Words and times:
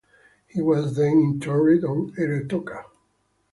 He 0.47 0.63
was 0.63 0.95
then 0.95 1.19
interred 1.19 1.85
on 1.85 2.13
Eretoka. 2.13 2.85